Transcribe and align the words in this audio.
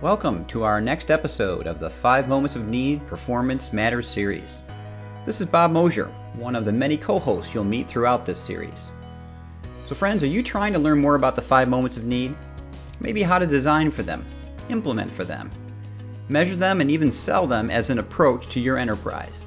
Welcome 0.00 0.44
to 0.46 0.64
our 0.64 0.80
next 0.80 1.12
episode 1.12 1.68
of 1.68 1.78
the 1.78 1.88
5 1.88 2.28
Moments 2.28 2.56
of 2.56 2.66
Need 2.66 3.06
Performance 3.06 3.72
Matters 3.72 4.08
series. 4.08 4.60
This 5.24 5.40
is 5.40 5.46
Bob 5.46 5.70
Mosher, 5.70 6.06
one 6.34 6.56
of 6.56 6.64
the 6.64 6.72
many 6.72 6.96
co 6.96 7.20
hosts 7.20 7.54
you'll 7.54 7.62
meet 7.62 7.86
throughout 7.86 8.26
this 8.26 8.40
series. 8.40 8.90
So, 9.86 9.94
friends, 9.94 10.24
are 10.24 10.26
you 10.26 10.42
trying 10.42 10.72
to 10.72 10.80
learn 10.80 10.98
more 10.98 11.14
about 11.14 11.36
the 11.36 11.42
5 11.42 11.68
moments 11.68 11.96
of 11.96 12.04
need? 12.04 12.36
Maybe 12.98 13.22
how 13.22 13.38
to 13.38 13.46
design 13.46 13.92
for 13.92 14.02
them, 14.02 14.26
implement 14.68 15.12
for 15.12 15.22
them, 15.22 15.48
measure 16.28 16.56
them, 16.56 16.80
and 16.80 16.90
even 16.90 17.12
sell 17.12 17.46
them 17.46 17.70
as 17.70 17.88
an 17.88 18.00
approach 18.00 18.48
to 18.48 18.60
your 18.60 18.76
enterprise. 18.76 19.46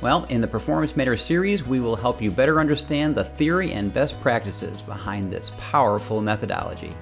Well, 0.00 0.24
in 0.28 0.40
the 0.40 0.46
Performance 0.46 0.96
Matters 0.96 1.20
series, 1.20 1.66
we 1.66 1.80
will 1.80 1.96
help 1.96 2.22
you 2.22 2.30
better 2.30 2.60
understand 2.60 3.16
the 3.16 3.24
theory 3.24 3.72
and 3.72 3.92
best 3.92 4.18
practices 4.20 4.80
behind 4.80 5.32
this 5.32 5.50
powerful 5.58 6.22
methodology 6.22 6.94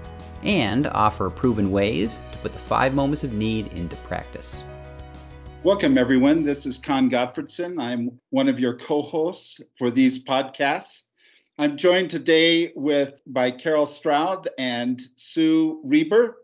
and 0.43 0.87
offer 0.89 1.29
proven 1.29 1.71
ways 1.71 2.21
put 2.47 2.53
the 2.53 2.59
five 2.61 2.95
moments 2.95 3.25
of 3.25 3.33
need 3.33 3.67
into 3.73 3.97
practice. 3.97 4.63
Welcome, 5.65 5.99
everyone. 5.99 6.45
This 6.45 6.65
is 6.65 6.79
Con 6.79 7.11
Gottfredson. 7.11 7.83
I'm 7.83 8.21
one 8.31 8.49
of 8.49 8.61
your 8.61 8.77
co 8.77 9.03
hosts 9.03 9.61
for 9.77 9.91
these 9.91 10.23
podcasts. 10.23 11.03
I'm 11.59 11.77
joined 11.77 12.09
today 12.09 12.73
with 12.77 13.21
by 13.27 13.51
Carol 13.51 13.85
Stroud 13.85 14.47
and 14.59 15.03
Sue 15.17 15.81
Reber. 15.83 16.37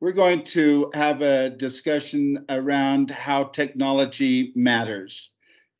We're 0.00 0.10
going 0.10 0.42
to 0.46 0.90
have 0.92 1.22
a 1.22 1.50
discussion 1.50 2.44
around 2.48 3.12
how 3.12 3.44
technology 3.44 4.52
matters. 4.56 5.30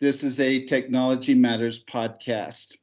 This 0.01 0.23
is 0.23 0.39
a 0.39 0.67
Technology 0.67 1.34
Matters 1.34 1.83
podcast 1.83 2.77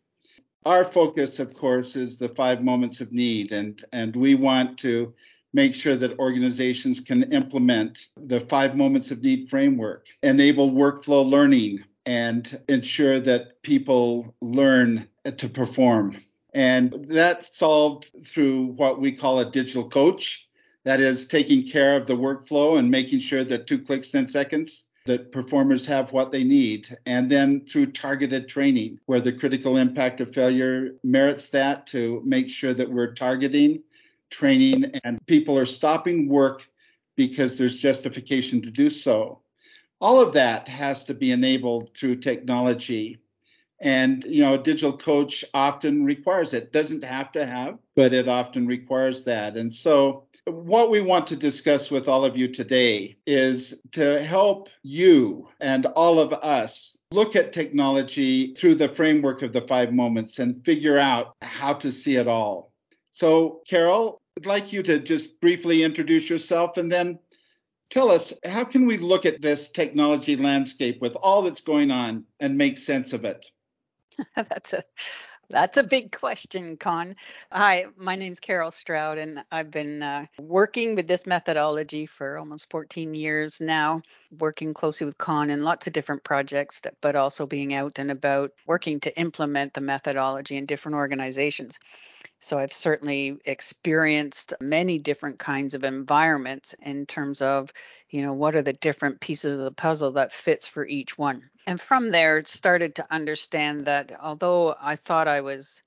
our 0.66 0.84
focus, 0.84 1.40
of 1.40 1.54
course, 1.54 1.96
is 1.96 2.18
the 2.18 2.30
five 2.30 2.64
moments 2.64 3.00
of 3.00 3.12
need, 3.12 3.52
and, 3.52 3.84
and 3.94 4.16
we 4.16 4.34
want 4.34 4.80
to 4.80 5.14
make 5.56 5.74
sure 5.74 5.96
that 5.96 6.20
organizations 6.20 7.00
can 7.00 7.32
implement 7.32 8.08
the 8.18 8.42
five 8.42 8.76
moments 8.76 9.10
of 9.10 9.24
need 9.24 9.50
framework, 9.50 10.08
enable 10.22 10.70
workflow 10.70 11.26
learning, 11.26 11.82
and 12.06 12.62
ensure 12.68 13.22
that 13.22 13.62
people 13.64 14.36
learn 14.42 15.08
to 15.38 15.48
perform. 15.48 16.18
And 16.54 17.08
that's 17.10 17.58
solved 17.58 18.12
through 18.26 18.66
what 18.76 19.00
we 19.00 19.14
call 19.14 19.40
a 19.40 19.50
digital 19.50 19.90
coach. 19.90 20.50
That 20.84 21.00
is 21.00 21.26
taking 21.26 21.68
care 21.68 21.96
of 21.98 22.06
the 22.06 22.14
workflow 22.14 22.78
and 22.78 22.92
making 22.92 23.20
sure 23.20 23.46
that 23.46 23.66
two 23.66 23.80
clicks, 23.80 24.12
10 24.12 24.28
seconds 24.28 24.86
that 25.06 25.32
performers 25.32 25.86
have 25.86 26.12
what 26.12 26.32
they 26.32 26.44
need. 26.44 26.88
And 27.06 27.32
then 27.32 27.66
through 27.66 27.94
targeted 27.94 28.50
training, 28.50 29.00
where 29.06 29.22
the 29.22 29.32
critical 29.32 29.78
impact 29.78 30.20
of 30.20 30.34
failure 30.34 30.96
merits 31.04 31.50
that 31.50 31.88
to 31.88 32.22
make 32.26 32.50
sure 32.50 32.74
that 32.74 32.92
we're 32.92 33.14
targeting 33.14 33.84
training 34.36 34.92
and 35.04 35.26
people 35.28 35.58
are 35.58 35.66
stopping 35.66 36.28
work 36.28 36.68
because 37.16 37.58
there's 37.58 37.78
justification 37.78 38.62
to 38.62 38.70
do 38.70 38.90
so. 38.90 39.40
All 40.02 40.20
of 40.20 40.34
that 40.34 40.68
has 40.68 41.06
to 41.06 41.14
be 41.14 41.32
enabled 41.32 41.96
through 41.96 42.18
technology. 42.18 43.20
And 43.80 44.26
you 44.26 44.42
know, 44.42 44.56
a 44.56 44.58
digital 44.58 44.98
coach 44.98 45.46
often 45.54 46.04
requires 46.04 46.54
it. 46.54 46.74
Doesn't 46.74 47.04
have 47.04 47.32
to 47.34 47.46
have, 47.46 47.78
but 47.96 48.14
it 48.14 48.28
often 48.28 48.68
requires 48.68 49.24
that. 49.24 49.56
And 49.56 49.72
so 49.72 50.28
what 50.46 50.92
we 50.92 51.02
want 51.02 51.28
to 51.28 51.36
discuss 51.36 51.90
with 51.90 52.08
all 52.08 52.26
of 52.26 52.38
you 52.38 52.50
today 52.50 53.18
is 53.26 53.74
to 53.94 54.22
help 54.22 54.70
you 54.84 55.48
and 55.62 55.86
all 55.88 56.20
of 56.20 56.34
us 56.34 56.98
look 57.12 57.36
at 57.38 57.54
technology 57.54 58.54
through 58.56 58.76
the 58.76 58.90
framework 58.90 59.42
of 59.42 59.54
the 59.54 59.62
five 59.62 59.94
moments 59.94 60.40
and 60.40 60.64
figure 60.66 60.98
out 60.98 61.36
how 61.42 61.74
to 61.74 61.92
see 61.92 62.18
it 62.18 62.28
all. 62.28 62.74
So, 63.12 63.62
Carol, 63.66 64.20
I'd 64.38 64.46
like 64.46 64.74
you 64.74 64.84
to 64.84 65.00
just 65.00 65.40
briefly 65.40 65.84
introduce 65.84 66.30
yourself 66.30 66.76
and 66.76 66.92
then 66.92 67.20
tell 67.90 68.12
us 68.12 68.34
how 68.44 68.66
can 68.66 68.86
we 68.86 68.98
look 68.98 69.26
at 69.26 69.42
this 69.42 69.70
technology 69.70 70.36
landscape 70.36 71.02
with 71.02 71.16
all 71.16 71.42
that's 71.42 71.62
going 71.62 71.90
on 71.90 72.26
and 72.42 72.58
make 72.58 72.78
sense 72.78 73.14
of 73.14 73.24
it? 73.24 73.46
that's 74.36 74.74
a 74.74 74.84
that's 75.50 75.78
a 75.78 75.84
big 75.84 76.12
question, 76.12 76.76
Con. 76.76 77.16
Hi, 77.52 77.86
my 77.98 78.16
name's 78.16 78.40
Carol 78.40 78.72
Stroud, 78.72 79.20
and 79.20 79.44
I've 79.52 79.70
been 79.70 80.02
uh, 80.02 80.26
working 80.40 80.96
with 80.96 81.08
this 81.08 81.28
methodology 81.28 82.08
for 82.08 82.40
almost 82.40 82.70
14 82.72 83.14
years 83.14 83.62
now, 83.62 84.02
working 84.40 84.74
closely 84.74 85.06
with 85.06 85.20
Con 85.20 85.52
in 85.52 85.64
lots 85.64 85.86
of 85.86 85.94
different 85.94 86.24
projects, 86.24 86.82
but 87.00 87.16
also 87.16 87.46
being 87.46 87.76
out 87.76 88.00
and 88.00 88.10
about 88.10 88.54
working 88.66 89.00
to 89.02 89.18
implement 89.20 89.74
the 89.74 89.82
methodology 89.82 90.58
in 90.58 90.66
different 90.66 90.96
organizations. 90.96 91.80
So 92.40 92.60
I've 92.60 92.74
certainly 92.74 93.38
experienced 93.46 94.54
many 94.60 95.00
different 95.00 95.40
kinds 95.40 95.74
of 95.74 95.84
environments 95.84 96.74
in 96.82 97.06
terms 97.06 97.42
of, 97.42 97.72
you 98.10 98.22
know, 98.22 98.34
what 98.34 98.56
are 98.56 98.62
the 98.62 98.74
different 98.74 99.20
pieces 99.20 99.54
of 99.54 99.60
the 99.60 99.72
puzzle 99.72 100.12
that 100.12 100.32
fits 100.32 100.68
for 100.68 100.86
each 100.86 101.18
one. 101.18 101.50
And 101.66 101.80
from 101.80 102.12
there 102.12 102.44
started 102.46 102.96
to 102.96 103.08
understand 103.12 103.86
that 103.86 104.12
although 104.20 104.76
I 104.80 104.96
thought 104.96 105.28
I 105.28 105.42
was 105.42 105.82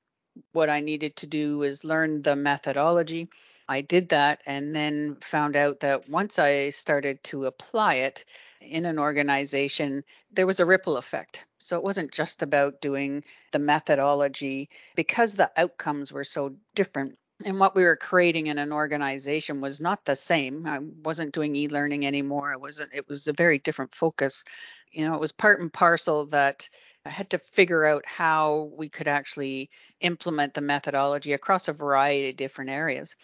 what 0.52 0.70
I 0.70 0.80
needed 0.80 1.16
to 1.16 1.26
do 1.26 1.58
was 1.58 1.84
learn 1.84 2.22
the 2.22 2.36
methodology, 2.36 3.28
I 3.68 3.82
did 3.82 4.08
that 4.10 4.40
and 4.46 4.74
then 4.74 5.16
found 5.20 5.54
out 5.54 5.80
that 5.80 6.08
once 6.08 6.38
I 6.38 6.70
started 6.70 7.22
to 7.24 7.44
apply 7.46 7.94
it 7.94 8.24
in 8.60 8.84
an 8.84 8.98
organization, 8.98 10.04
there 10.32 10.46
was 10.46 10.60
a 10.60 10.66
ripple 10.66 10.96
effect. 10.96 11.46
So 11.58 11.76
it 11.76 11.84
wasn't 11.84 12.12
just 12.12 12.42
about 12.42 12.80
doing 12.80 13.24
the 13.52 13.58
methodology 13.58 14.68
because 14.94 15.34
the 15.34 15.50
outcomes 15.56 16.12
were 16.12 16.24
so 16.24 16.56
different. 16.74 17.18
And 17.44 17.60
what 17.60 17.76
we 17.76 17.84
were 17.84 17.96
creating 17.96 18.48
in 18.48 18.58
an 18.58 18.72
organization 18.72 19.60
was 19.60 19.80
not 19.80 20.04
the 20.04 20.16
same. 20.16 20.66
I 20.66 20.80
wasn't 21.04 21.32
doing 21.32 21.54
e-learning 21.54 22.04
anymore. 22.04 22.52
It 22.52 22.60
wasn't 22.60 22.92
it 22.92 23.08
was 23.08 23.28
a 23.28 23.32
very 23.32 23.58
different 23.58 23.94
focus. 23.94 24.44
You 24.90 25.06
know, 25.06 25.14
it 25.14 25.20
was 25.20 25.32
part 25.32 25.60
and 25.60 25.72
parcel 25.72 26.26
that 26.26 26.68
I 27.06 27.10
had 27.10 27.30
to 27.30 27.38
figure 27.38 27.84
out 27.84 28.04
how 28.06 28.70
we 28.76 28.88
could 28.88 29.06
actually 29.06 29.70
implement 30.00 30.54
the 30.54 30.60
methodology 30.60 31.32
across 31.32 31.68
a 31.68 31.72
variety 31.72 32.30
of 32.30 32.36
different 32.36 32.70
areas 32.70 33.14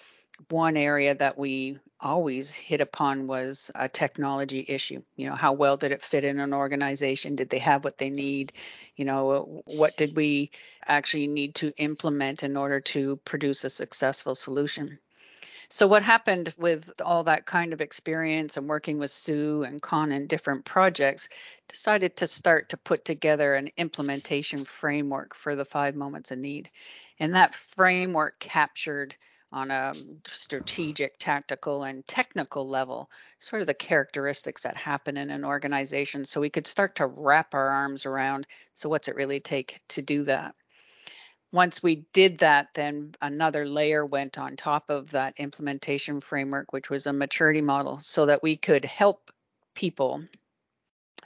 one 0.49 0.77
area 0.77 1.15
that 1.15 1.39
we 1.39 1.79
always 2.01 2.51
hit 2.51 2.81
upon 2.81 3.27
was 3.27 3.71
a 3.75 3.89
technology 3.89 4.65
issue. 4.69 5.03
You 5.17 5.29
know, 5.29 5.35
how 5.35 5.53
well 5.53 5.77
did 5.77 5.93
it 5.93 6.03
fit 6.03 6.25
in 6.25 6.39
an 6.39 6.53
organization? 6.53 7.37
Did 7.37 7.51
they 7.51 7.59
have 7.61 7.85
what 7.85 7.99
they 7.99 8.11
need? 8.11 8.53
You 8.97 9.05
know, 9.05 9.63
what 9.65 9.97
did 9.97 10.17
we 10.17 10.51
actually 10.87 11.29
need 11.29 11.55
to 11.57 11.73
implement 11.77 12.43
in 12.43 12.57
order 12.57 12.81
to 12.81 13.17
produce 13.25 13.65
a 13.65 13.71
successful 13.71 14.35
solution? 14.35 14.99
So, 15.71 15.87
what 15.87 16.03
happened 16.03 16.55
with 16.59 16.93
all 17.03 17.25
that 17.25 17.47
kind 17.47 17.73
of 17.73 17.81
experience 17.81 18.57
and 18.57 18.69
working 18.69 18.99
with 18.99 19.11
Sue 19.11 19.63
and 19.63 19.81
Con 19.81 20.13
in 20.13 20.27
different 20.27 20.65
projects, 20.65 21.29
decided 21.69 22.17
to 22.17 22.27
start 22.27 22.69
to 22.69 22.77
put 22.77 23.05
together 23.05 23.55
an 23.55 23.71
implementation 23.77 24.65
framework 24.65 25.35
for 25.35 25.57
the 25.57 25.65
five 25.65 25.97
moments 25.97 26.31
of 26.31 26.39
need. 26.39 26.71
And 27.19 27.35
that 27.35 27.55
framework 27.55 28.39
captured 28.39 29.17
on 29.55 29.71
a 29.71 29.95
strategic, 30.27 31.17
tactical, 31.19 31.85
and 31.85 32.05
technical 32.07 32.69
level, 32.69 33.09
sort 33.39 33.63
of 33.63 33.69
the 33.69 33.75
characteristics 33.75 34.65
that 34.65 34.77
happen 34.77 35.17
in 35.17 35.31
an 35.31 35.45
organization. 35.45 36.25
So 36.25 36.41
we 36.41 36.51
could 36.51 36.67
start 36.67 36.97
to 36.97 37.07
wrap 37.07 37.55
our 37.55 37.69
arms 37.69 38.05
around 38.05 38.47
so, 38.75 38.89
what's 38.89 39.09
it 39.09 39.15
really 39.15 39.41
take 39.41 39.81
to 39.91 40.03
do 40.03 40.25
that? 40.25 40.57
Once 41.53 41.83
we 41.83 42.05
did 42.13 42.39
that, 42.39 42.75
then 42.75 43.13
another 43.23 43.65
layer 43.65 44.05
went 44.05 44.39
on 44.39 44.57
top 44.57 44.91
of 44.91 45.13
that 45.13 45.35
implementation 45.37 46.21
framework, 46.21 46.73
which 46.73 46.91
was 46.91 47.07
a 47.07 47.13
maturity 47.13 47.61
model, 47.61 48.01
so 48.01 48.27
that 48.27 48.43
we 48.43 48.57
could 48.57 48.85
help 48.85 49.31
people 49.75 50.25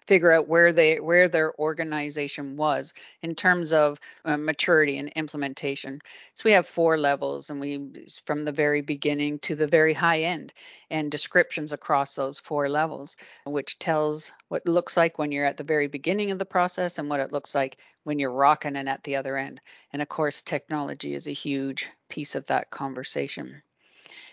figure 0.08 0.32
out 0.32 0.48
where 0.48 0.72
they 0.72 0.98
where 1.00 1.28
their 1.28 1.52
organization 1.60 2.56
was 2.56 2.94
in 3.22 3.34
terms 3.34 3.74
of 3.74 4.00
uh, 4.24 4.38
maturity 4.38 4.96
and 4.96 5.10
implementation. 5.14 6.00
So 6.32 6.44
we 6.46 6.52
have 6.52 6.66
four 6.66 6.96
levels 6.96 7.50
and 7.50 7.60
we 7.60 8.06
from 8.24 8.46
the 8.46 8.52
very 8.52 8.80
beginning 8.80 9.38
to 9.40 9.54
the 9.54 9.66
very 9.66 9.92
high 9.92 10.22
end 10.22 10.54
and 10.90 11.10
descriptions 11.10 11.72
across 11.72 12.14
those 12.14 12.38
four 12.38 12.70
levels 12.70 13.16
which 13.44 13.78
tells 13.78 14.32
what 14.48 14.62
it 14.64 14.70
looks 14.70 14.96
like 14.96 15.18
when 15.18 15.30
you're 15.30 15.44
at 15.44 15.58
the 15.58 15.64
very 15.74 15.88
beginning 15.88 16.30
of 16.30 16.38
the 16.38 16.46
process 16.46 16.98
and 16.98 17.10
what 17.10 17.20
it 17.20 17.32
looks 17.32 17.54
like 17.54 17.76
when 18.04 18.18
you're 18.18 18.30
rocking 18.30 18.76
and 18.76 18.88
at 18.88 19.04
the 19.04 19.16
other 19.16 19.36
end. 19.36 19.60
And 19.92 20.00
of 20.00 20.08
course 20.08 20.40
technology 20.40 21.14
is 21.14 21.26
a 21.28 21.32
huge 21.32 21.86
piece 22.08 22.34
of 22.34 22.46
that 22.46 22.70
conversation 22.70 23.62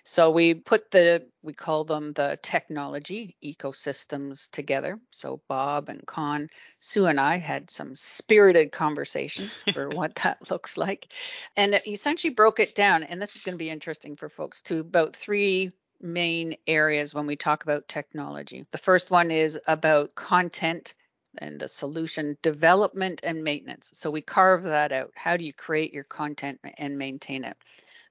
so 0.07 0.30
we 0.30 0.54
put 0.54 0.92
the, 0.92 1.25
we 1.42 1.54
call 1.54 1.84
them 1.84 2.13
the 2.13 2.38
technology 2.40 3.36
ecosystems 3.44 4.52
together. 4.52 5.00
So 5.10 5.42
Bob 5.50 5.90
and 5.90 6.06
Con, 6.06 6.50
Sue 6.80 7.07
and 7.07 7.19
I 7.19 7.38
had 7.38 7.72
some 7.72 7.96
spirited 7.96 8.72
conversations 8.72 9.63
for 9.74 9.90
what 9.90 10.13
that 10.24 10.52
looks 10.52 10.78
like. 10.78 11.12
And 11.57 11.81
essentially 11.88 12.31
broke 12.31 12.60
it 12.60 12.75
down. 12.75 13.02
And 13.02 13.19
this 13.19 13.36
is 13.36 13.42
going 13.42 13.56
to 13.56 13.63
be 13.63 13.72
interesting 13.72 14.16
for 14.16 14.30
folks 14.30 14.62
to 14.63 14.80
about 14.80 15.16
three 15.16 15.72
main 16.00 16.57
areas 16.68 17.16
when 17.16 17.25
we 17.25 17.36
talk 17.36 17.63
about 17.63 17.88
technology. 17.88 18.63
The 18.69 18.78
first 18.78 19.10
one 19.10 19.31
is 19.31 19.60
about 19.68 20.13
content 20.13 20.94
and 21.40 21.60
the 21.60 21.68
solution 21.68 22.38
development 22.44 23.22
and 23.24 23.44
maintenance. 23.44 23.90
So 23.96 24.12
we 24.12 24.22
carve 24.22 24.63
that 24.63 24.92
out. 24.92 25.13
How 25.16 25.36
do 25.36 25.44
you 25.44 25.52
create 25.52 25.94
your 25.94 26.04
content 26.04 26.60
and 26.78 27.00
maintain 27.00 27.44
it? 27.44 27.57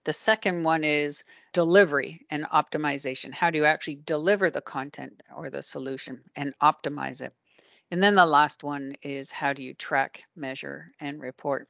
The 0.04 0.12
second 0.12 0.64
one 0.64 0.84
is 0.84 1.24
delivery 1.52 2.26
and 2.30 2.44
optimization. 2.44 3.32
How 3.32 3.50
do 3.50 3.58
you 3.58 3.64
actually 3.64 3.96
deliver 3.96 4.50
the 4.50 4.60
content 4.60 5.22
or 5.34 5.50
the 5.50 5.62
solution 5.62 6.22
and 6.36 6.54
optimize 6.62 7.22
it? 7.22 7.32
And 7.90 8.02
then 8.02 8.14
the 8.14 8.26
last 8.26 8.62
one 8.62 8.96
is 9.02 9.30
how 9.30 9.52
do 9.52 9.62
you 9.62 9.74
track, 9.74 10.24
measure, 10.36 10.90
and 11.00 11.20
report? 11.20 11.68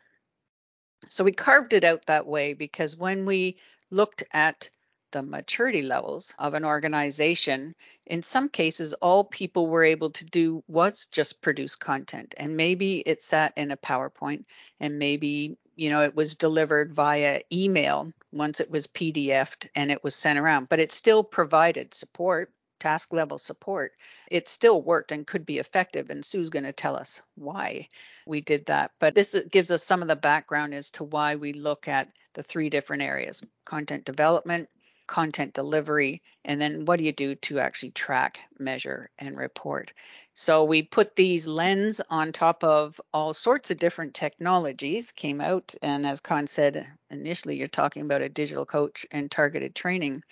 So 1.09 1.23
we 1.23 1.33
carved 1.33 1.75
it 1.75 1.85
out 1.85 2.07
that 2.07 2.27
way 2.27 2.55
because 2.55 2.97
when 2.97 3.27
we 3.27 3.57
looked 3.91 4.25
at 4.33 4.71
the 5.13 5.23
maturity 5.23 5.83
levels 5.83 6.35
of 6.41 6.55
an 6.55 6.65
organization, 6.65 7.75
in 8.07 8.23
some 8.23 8.49
cases, 8.49 8.95
all 8.95 9.23
people 9.23 9.69
were 9.69 9.85
able 9.85 10.11
to 10.11 10.25
do 10.25 10.65
was 10.67 11.07
just 11.07 11.41
produce 11.41 11.77
content. 11.77 12.35
And 12.37 12.57
maybe 12.57 12.99
it 12.99 13.23
sat 13.23 13.53
in 13.57 13.71
a 13.71 13.77
PowerPoint, 13.77 14.45
and 14.81 14.99
maybe, 14.99 15.57
you 15.77 15.91
know, 15.91 16.03
it 16.03 16.15
was 16.15 16.35
delivered 16.35 16.93
via 16.93 17.41
email 17.53 18.13
once 18.33 18.61
it 18.61 18.71
was 18.71 18.87
PDFed 18.87 19.69
and 19.75 19.91
it 19.91 20.03
was 20.03 20.15
sent 20.15 20.39
around, 20.39 20.69
but 20.69 20.81
it 20.81 20.93
still 20.93 21.25
provided 21.25 21.95
support 21.95 22.51
task 22.85 23.15
level 23.15 23.39
support, 23.39 23.93
it 24.31 24.47
still 24.47 24.81
worked 24.81 25.11
and 25.11 25.27
could 25.27 25.47
be 25.47 25.59
effective. 25.59 26.11
And 26.11 26.23
Sue's 26.23 26.51
going 26.51 26.65
to 26.67 26.73
tell 26.73 26.97
us 26.97 27.23
why 27.35 27.89
we 28.27 28.43
did 28.43 28.67
that. 28.67 28.91
But 29.01 29.15
this 29.15 29.35
gives 29.51 29.71
us 29.71 29.83
some 29.83 30.03
of 30.03 30.09
the 30.09 30.17
background 30.17 30.75
as 30.75 30.91
to 30.93 31.05
why 31.05 31.37
we 31.37 31.55
look 31.55 31.89
at 31.89 32.11
the 32.35 32.43
three 32.43 32.69
different 32.69 33.03
areas 33.03 33.43
content 33.65 34.05
development, 34.05 34.69
content 35.07 35.55
delivery, 35.55 36.23
and 36.45 36.61
then 36.61 36.85
what 36.85 36.99
do 36.99 37.05
you 37.05 37.13
do 37.13 37.35
to 37.35 37.59
actually 37.59 37.91
track, 37.91 38.41
measure, 38.59 39.11
and 39.19 39.37
report. 39.37 39.93
So 40.35 40.65
we 40.65 40.83
put 40.83 41.17
these 41.17 41.47
lens 41.47 42.01
on 42.11 42.33
top 42.33 42.65
of 42.65 43.01
all 43.13 43.33
sorts 43.33 43.71
of 43.71 43.79
different 43.79 44.15
technologies 44.15 45.13
came 45.13 45.41
out. 45.41 45.75
And 45.83 46.07
as 46.07 46.21
Con 46.21 46.47
said 46.47 46.87
initially, 47.11 47.57
you're 47.57 47.67
talking 47.67 48.03
about 48.03 48.23
a 48.23 48.29
digital 48.29 48.67
coach 48.67 49.07
and 49.11 49.31
targeted 49.31 49.75
training 49.75 50.23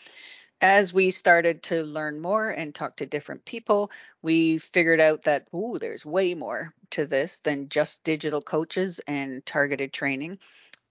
as 0.63 0.95
we 0.95 1.11
started 1.11 1.65
to 1.65 1.83
learn 1.83 2.21
more 2.21 2.49
and 2.49 2.73
talk 2.73 2.97
to 2.97 3.07
different 3.07 3.45
people, 3.45 3.91
we 4.23 4.59
figured 4.59 5.01
out 5.01 5.23
that, 5.23 5.49
ooh, 5.53 5.77
there's 5.79 6.07
way 6.07 6.35
more 6.35 6.73
to 6.91 7.05
this 7.05 7.41
than 7.41 7.69
just 7.69 8.05
digital 8.05 8.41
coaches 8.41 9.01
and 9.09 9.45
targeted 9.45 9.93
training 9.93 10.39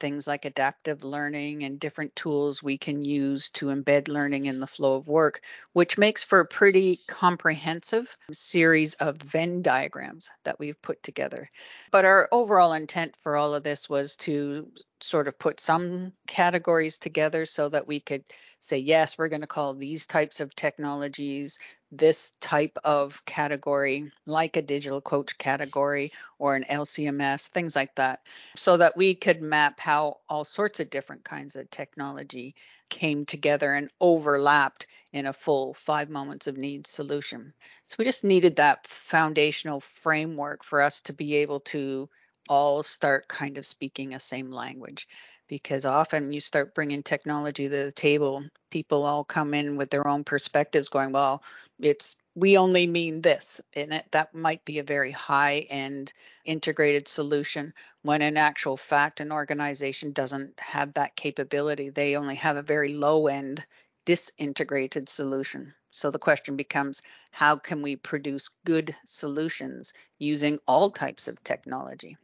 things 0.01 0.27
like 0.27 0.43
adaptive 0.45 1.03
learning 1.05 1.63
and 1.63 1.79
different 1.79 2.15
tools 2.15 2.61
we 2.61 2.77
can 2.77 3.05
use 3.05 3.49
to 3.51 3.67
embed 3.67 4.09
learning 4.09 4.47
in 4.47 4.59
the 4.59 4.67
flow 4.67 4.95
of 4.95 5.07
work, 5.07 5.41
which 5.73 5.97
makes 5.97 6.23
for 6.23 6.41
a 6.41 6.45
pretty 6.45 6.99
comprehensive 7.07 8.17
series 8.33 8.95
of 8.95 9.17
Venn 9.17 9.61
diagrams 9.61 10.29
that 10.43 10.59
we've 10.59 10.81
put 10.81 11.01
together. 11.03 11.47
But 11.91 12.05
our 12.05 12.27
overall 12.31 12.73
intent 12.73 13.15
for 13.21 13.37
all 13.37 13.53
of 13.53 13.63
this 13.63 13.87
was 13.87 14.17
to 14.17 14.71
sort 15.03 15.27
of 15.27 15.37
put 15.39 15.59
some 15.59 16.13
categories 16.27 16.97
together 16.97 17.45
so 17.45 17.69
that 17.69 17.87
we 17.87 17.99
could 17.99 18.23
say, 18.59 18.77
yes, 18.77 19.17
we're 19.17 19.29
going 19.29 19.41
to 19.41 19.47
call 19.47 19.73
these 19.73 20.05
types 20.05 20.39
of 20.39 20.55
technologies 20.55 21.59
this 21.91 22.31
type 22.39 22.77
of 22.85 23.23
category, 23.25 24.11
like 24.25 24.55
a 24.55 24.61
digital 24.61 25.01
coach 25.01 25.37
category 25.37 26.13
or 26.39 26.55
an 26.55 26.63
LCMS, 26.69 27.49
things 27.49 27.75
like 27.75 27.93
that, 27.95 28.21
so 28.55 28.77
that 28.77 28.95
we 28.95 29.13
could 29.13 29.41
map 29.41 29.79
how 29.79 30.17
all 30.29 30.45
sorts 30.45 30.79
of 30.79 30.89
different 30.89 31.25
kinds 31.25 31.55
of 31.55 31.69
technology 31.69 32.55
came 32.89 33.25
together 33.25 33.73
and 33.73 33.89
overlapped 33.99 34.87
in 35.11 35.25
a 35.25 35.33
full 35.33 35.73
five 35.73 36.09
moments 36.09 36.47
of 36.47 36.57
need 36.57 36.87
solution. 36.87 37.53
So 37.87 37.95
we 37.99 38.05
just 38.05 38.23
needed 38.23 38.55
that 38.55 38.87
foundational 38.87 39.81
framework 39.81 40.63
for 40.63 40.81
us 40.81 41.01
to 41.01 41.13
be 41.13 41.35
able 41.37 41.59
to 41.61 42.09
all 42.49 42.83
start 42.83 43.27
kind 43.27 43.57
of 43.57 43.65
speaking 43.65 44.13
a 44.13 44.19
same 44.19 44.51
language 44.51 45.07
because 45.47 45.85
often 45.85 46.31
you 46.31 46.39
start 46.39 46.73
bringing 46.73 47.03
technology 47.03 47.69
to 47.69 47.85
the 47.85 47.91
table 47.91 48.43
people 48.69 49.03
all 49.03 49.23
come 49.23 49.53
in 49.53 49.77
with 49.77 49.89
their 49.89 50.07
own 50.07 50.23
perspectives 50.23 50.89
going 50.89 51.11
well 51.11 51.43
it's 51.79 52.15
we 52.35 52.57
only 52.57 52.87
mean 52.87 53.21
this 53.21 53.59
and 53.75 53.93
it, 53.93 54.05
that 54.11 54.33
might 54.33 54.63
be 54.63 54.79
a 54.79 54.83
very 54.83 55.11
high 55.11 55.59
end 55.69 56.13
integrated 56.45 57.07
solution 57.07 57.73
when 58.03 58.21
in 58.21 58.37
actual 58.37 58.77
fact 58.77 59.19
an 59.19 59.31
organization 59.31 60.11
doesn't 60.11 60.59
have 60.59 60.93
that 60.93 61.15
capability. 61.15 61.89
They 61.89 62.15
only 62.15 62.35
have 62.35 62.55
a 62.55 62.63
very 62.63 62.93
low 62.93 63.27
end 63.27 63.65
disintegrated 64.05 65.09
solution. 65.09 65.73
So 65.91 66.09
the 66.09 66.19
question 66.19 66.55
becomes 66.55 67.01
how 67.31 67.57
can 67.57 67.81
we 67.81 67.95
produce 67.97 68.49
good 68.65 68.95
solutions 69.05 69.93
using 70.17 70.59
all 70.67 70.89
types 70.89 71.27
of 71.27 71.43
technology 71.43 72.17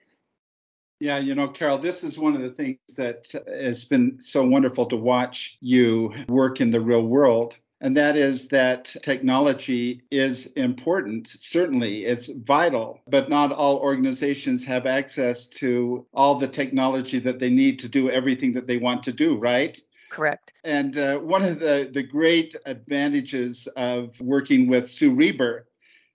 yeah, 0.99 1.17
you 1.17 1.35
know, 1.35 1.47
Carol, 1.47 1.77
this 1.77 2.03
is 2.03 2.17
one 2.17 2.35
of 2.35 2.41
the 2.41 2.51
things 2.51 2.77
that 2.95 3.31
has 3.47 3.85
been 3.85 4.17
so 4.19 4.43
wonderful 4.45 4.85
to 4.87 4.95
watch 4.95 5.57
you 5.61 6.13
work 6.27 6.59
in 6.59 6.71
the 6.71 6.81
real 6.81 7.03
world. 7.03 7.57
And 7.79 7.95
that 7.95 8.15
is 8.15 8.47
that 8.47 8.85
technology 9.03 10.01
is 10.09 10.47
important. 10.53 11.27
Certainly, 11.27 12.05
it's 12.05 12.27
vital, 12.27 13.01
but 13.07 13.29
not 13.29 13.51
all 13.51 13.77
organizations 13.77 14.65
have 14.65 14.87
access 14.87 15.47
to 15.47 16.07
all 16.11 16.35
the 16.35 16.47
technology 16.47 17.19
that 17.19 17.37
they 17.37 17.51
need 17.51 17.77
to 17.79 17.87
do 17.87 18.09
everything 18.09 18.53
that 18.53 18.65
they 18.65 18.77
want 18.77 19.03
to 19.03 19.11
do, 19.11 19.37
right? 19.37 19.79
Correct. 20.09 20.53
And 20.63 20.97
uh, 20.97 21.19
one 21.19 21.43
of 21.43 21.59
the, 21.59 21.89
the 21.93 22.01
great 22.01 22.55
advantages 22.65 23.67
of 23.75 24.19
working 24.19 24.67
with 24.67 24.89
Sue 24.89 25.13
Reber 25.13 25.67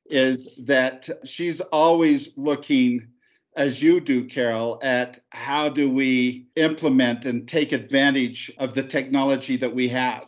is 0.07 0.49
that 0.65 1.09
she's 1.25 1.61
always 1.61 2.31
looking 2.37 3.07
as 3.57 3.83
you 3.83 4.01
do, 4.01 4.25
Carol, 4.25 4.79
at 4.83 5.21
how 5.31 5.69
do 5.69 5.91
we 5.91 6.47
implement 6.57 7.25
and 7.25 7.47
take 7.47 7.73
advantage 7.73 8.51
of 8.59 8.75
the 8.75 8.83
technology 8.83 9.57
that 9.57 9.75
we 9.75 9.89
have. 9.89 10.27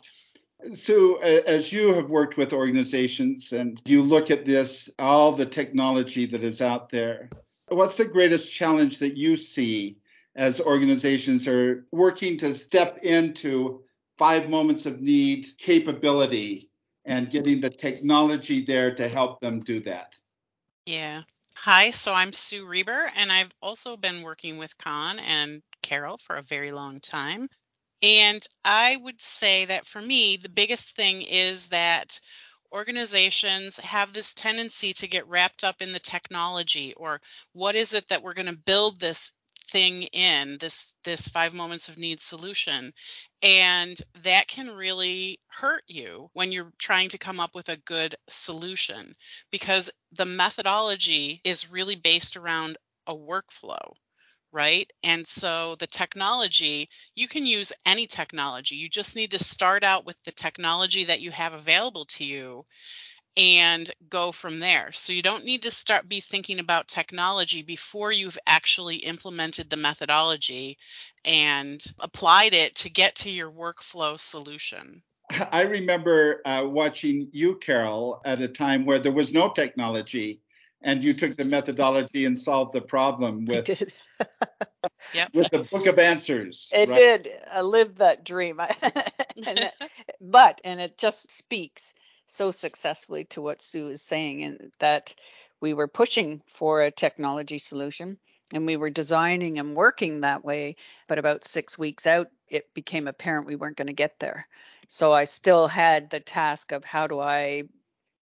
So, 0.73 1.17
as 1.19 1.73
you 1.73 1.93
have 1.93 2.09
worked 2.09 2.37
with 2.37 2.53
organizations 2.53 3.53
and 3.53 3.81
you 3.85 4.03
look 4.03 4.31
at 4.31 4.47
this, 4.47 4.89
all 4.99 5.33
the 5.33 5.47
technology 5.47 6.25
that 6.27 6.43
is 6.43 6.63
out 6.63 6.89
there, 6.89 7.29
what's 7.69 7.99
the 7.99 8.07
greatest 8.07 8.51
challenge 8.51 8.99
that 9.01 9.17
you 9.17 9.37
see 9.37 9.99
as 10.37 10.61
organizations 10.61 11.47
are 11.47 11.87
working 11.93 12.37
to 12.39 12.55
step 12.55 12.99
into 13.03 13.83
five 14.17 14.49
moments 14.49 14.87
of 14.87 15.01
need 15.01 15.47
capability 15.59 16.71
and 17.05 17.31
getting 17.31 17.61
the 17.61 17.71
technology 17.71 18.65
there 18.65 18.95
to 18.95 19.07
help 19.07 19.41
them 19.41 19.61
do 19.61 19.81
that? 19.81 20.19
Yeah. 20.87 21.23
Hi, 21.57 21.91
so 21.91 22.13
I'm 22.13 22.33
Sue 22.33 22.67
Reber, 22.67 23.11
and 23.17 23.33
I've 23.33 23.51
also 23.63 23.97
been 23.97 24.23
working 24.23 24.59
with 24.59 24.77
Con 24.79 25.19
and 25.19 25.63
Carol 25.83 26.19
for 26.19 26.37
a 26.37 26.43
very 26.43 26.73
long 26.73 27.01
time. 27.01 27.49
And 28.03 28.47
I 28.65 28.97
would 28.97 29.21
say 29.21 29.65
that 29.67 29.87
for 29.87 30.03
me, 30.03 30.37
the 30.37 30.51
biggest 30.51 30.95
thing 30.95 31.23
is 31.23 31.69
that 31.69 32.21
organizations 32.73 33.79
have 33.79 34.13
this 34.13 34.35
tendency 34.35 34.93
to 34.95 35.09
get 35.09 35.27
wrapped 35.29 35.65
up 35.65 35.81
in 35.81 35.93
the 35.93 36.01
technology 36.01 36.93
or 36.95 37.21
what 37.53 37.77
is 37.77 37.95
it 37.95 38.09
that 38.09 38.23
we're 38.23 38.35
going 38.35 38.53
to 38.53 38.59
build 38.67 39.01
this 39.01 39.33
thing 39.69 40.03
in 40.05 40.59
this 40.59 40.95
this 41.05 41.29
five 41.29 41.55
moments 41.55 41.89
of 41.89 41.97
need 41.99 42.21
solution 42.21 42.93
and 43.45 44.01
that 44.23 44.49
can 44.49 44.69
really 44.69 45.39
hurt 45.49 45.85
you 45.87 46.31
when 46.33 46.51
you're 46.51 46.73
trying 46.79 47.11
to 47.11 47.19
come 47.19 47.39
up 47.39 47.55
with 47.55 47.69
a 47.69 47.77
good 47.77 48.17
solution 48.29 49.13
because 49.53 49.91
the 50.13 50.25
methodology 50.25 51.43
is 51.45 51.71
really 51.71 51.95
based 51.95 52.37
around 52.39 52.79
a 53.07 53.15
workflow 53.15 53.93
right? 54.55 54.89
And 55.03 55.27
so 55.27 55.75
the 55.81 55.89
technology, 55.89 56.89
you 57.17 57.27
can 57.27 57.45
use 57.45 57.73
any 57.85 58.07
technology. 58.07 58.77
You 58.77 58.89
just 58.89 59.17
need 59.17 59.33
to 59.33 59.39
start 59.43 59.83
out 59.83 60.07
with 60.07 60.17
the 60.25 60.31
technology 60.31 61.07
that 61.07 61.21
you 61.21 61.33
have 61.33 61.55
available 61.55 62.05
to 62.11 62.25
you 62.25 62.65
and 63.37 63.91
go 64.09 64.31
from 64.33 64.61
there. 64.61 64.93
So 64.93 65.13
you 65.13 65.23
don't 65.23 65.45
need 65.45 65.63
to 65.63 65.71
start 65.71 66.09
be 66.09 66.21
thinking 66.21 66.61
about 66.61 66.89
technology 66.89 67.63
before 67.63 68.13
you've 68.13 68.39
actually 68.47 68.97
implemented 68.97 69.69
the 69.69 69.77
methodology 69.77 70.79
and 71.25 71.85
applied 71.99 72.55
it 72.55 72.77
to 72.77 72.91
get 72.91 73.17
to 73.17 73.31
your 73.31 73.51
workflow 73.51 74.19
solution. 74.19 75.03
I 75.31 75.63
remember 75.63 76.43
uh, 76.45 76.63
watching 76.67 77.29
you, 77.33 77.57
Carol, 77.57 78.21
at 78.25 78.41
a 78.41 78.49
time 78.49 78.85
where 78.85 78.99
there 78.99 79.11
was 79.11 79.33
no 79.33 79.49
technology, 79.49 80.41
and 80.83 81.03
you 81.03 81.15
took 81.15 81.37
the 81.37 81.47
methodology 81.47 82.27
and 82.27 82.39
solved 82.39 82.75
the 82.75 82.83
problem 82.83 83.47
with 83.47 83.69
yep. 85.15 85.31
with 85.33 85.51
the 85.51 85.67
book 85.73 85.87
of 85.87 85.99
answers. 85.99 86.69
It 86.73 86.91
right? 86.91 87.23
did. 87.25 87.29
I 87.51 87.63
lived 87.63 87.99
that 87.99 88.23
dream, 88.23 88.61
and 89.47 89.71
but 90.21 90.61
and 90.63 90.79
it 90.79 90.99
just 90.99 91.33
speaks 91.33 91.95
so 92.27 92.51
successfully 92.51 93.25
to 93.27 93.43
what 93.43 93.63
Sue 93.63 93.89
is 93.89 94.03
saying, 94.03 94.45
and 94.45 94.73
that 94.79 95.15
we 95.61 95.75
were 95.75 95.89
pushing 95.89 96.43
for 96.47 96.83
a 96.83 96.91
technology 96.91 97.59
solution 97.59 98.19
and 98.53 98.67
we 98.67 98.77
were 98.77 98.91
designing 98.91 99.59
and 99.59 99.75
working 99.75 100.21
that 100.21 100.45
way. 100.45 100.77
But 101.09 101.19
about 101.19 101.45
six 101.45 101.79
weeks 101.79 102.07
out, 102.07 102.29
it 102.49 102.73
became 102.75 103.09
apparent 103.09 103.47
we 103.47 103.57
weren't 103.57 103.77
going 103.77 103.89
to 103.89 103.95
get 103.95 104.19
there. 104.21 104.47
So 104.89 105.13
I 105.13 105.25
still 105.25 105.67
had 105.67 106.11
the 106.11 106.21
task 106.21 106.73
of 106.73 106.85
how 106.85 107.07
do 107.07 107.19
I 107.19 107.65